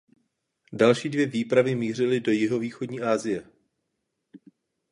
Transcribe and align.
Další 0.73 1.09
dvě 1.09 1.25
výpravy 1.25 1.75
mířily 1.75 2.19
do 2.19 2.31
jihovýchodní 2.31 3.01
Asie. 3.01 3.43